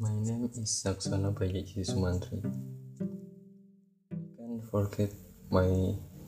[0.00, 2.40] My name is Saksana Bayaji Sumantri.
[4.08, 5.12] I can't forget
[5.52, 5.68] my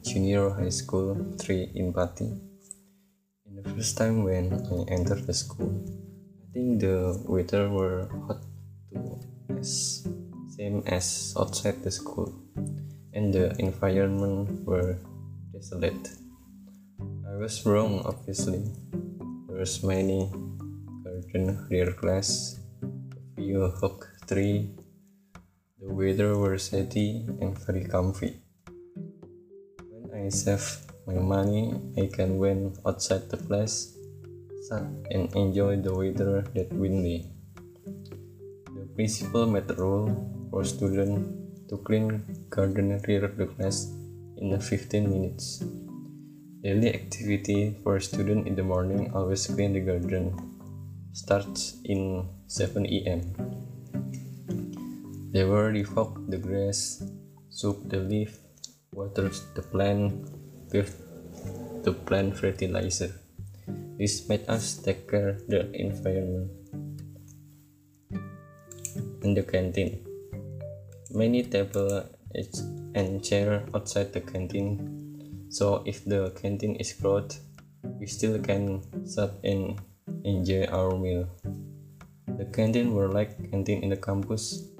[0.04, 2.29] junior high school trip in Pati.
[3.48, 5.80] In the first time when I entered the school,
[6.45, 8.45] I think the weather were hot
[8.93, 9.16] too,
[9.57, 10.04] as
[10.52, 12.36] same as outside the school,
[13.14, 14.98] and the environment were
[15.54, 16.04] desolate.
[17.00, 18.61] I was wrong, obviously.
[19.49, 20.29] There's many
[21.20, 22.60] garden rear glass
[23.36, 24.70] view hook tree.
[25.80, 28.40] The weather was shady and very comfy.
[29.90, 30.64] When I save
[31.06, 33.96] my money, I can went outside the place,
[34.69, 37.27] sat and enjoy the weather that windy.
[38.74, 40.08] The principal a rule
[40.50, 43.92] for students to clean garden rear the class
[44.38, 45.64] in 15 minutes.
[46.62, 50.49] Daily activity for student in the morning always clean the garden
[51.12, 53.22] starts in 7 am.
[55.33, 57.02] They will revoke the grass,
[57.50, 58.39] soak the leaf,
[58.92, 60.27] water the plant,
[60.72, 60.91] give
[61.83, 63.14] the plant fertilizer.
[63.98, 66.50] This made us take care the environment.
[69.22, 70.02] In the canteen,
[71.12, 72.08] many table
[72.95, 75.47] and chair outside the canteen.
[75.50, 77.39] So if the canteen is closed,
[77.98, 79.78] we still can sit and
[80.24, 81.28] enjoy our meal.
[82.26, 84.70] The canteen were like canteen in the campus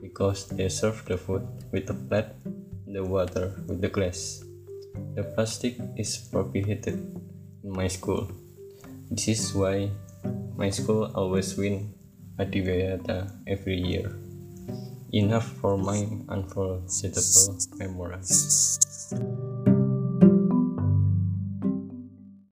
[0.00, 2.30] because they serve the food with a plate,
[2.86, 4.42] the water with the glass.
[5.14, 6.98] The plastic is prohibited
[7.64, 8.30] in my school.
[9.10, 9.90] This is why
[10.56, 11.94] my school always win
[12.38, 14.10] Adiwiyata every year.
[15.12, 18.78] Enough for my unforgettable memories.